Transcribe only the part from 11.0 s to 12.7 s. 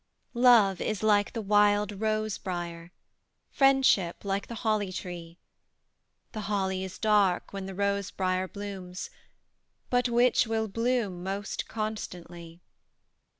most constantly?